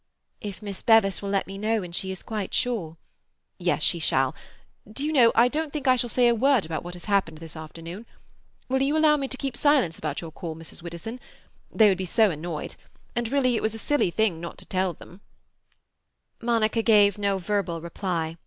[0.41, 2.97] "If Miss Bevis will let me know when she is quite sure—"
[3.59, 4.33] "Yes, she shall.
[4.91, 7.37] Do you know, I don't think I shall say a word about what has happened
[7.37, 8.07] this afternoon.
[8.67, 10.81] Will you allow me to keep silence about your call, Mrs.
[10.81, 11.19] Widdowson?
[11.71, 15.21] They would be so annoyed—and really it was a silly thing not to tell them—"
[16.41, 18.37] Monica gave no verbal reply.